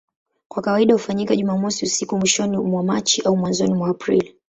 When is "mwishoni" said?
2.17-2.57